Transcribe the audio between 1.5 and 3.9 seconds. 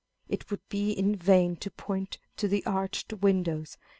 to point to the arched windows.